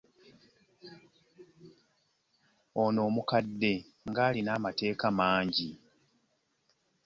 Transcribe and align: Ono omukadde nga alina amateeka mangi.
Ono 2.83 2.99
omukadde 3.09 3.73
nga 4.09 4.21
alina 4.27 4.49
amateeka 4.57 5.07
mangi. 5.17 5.69